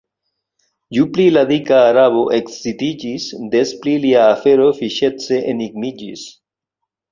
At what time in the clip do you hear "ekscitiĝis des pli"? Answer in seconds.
2.37-3.95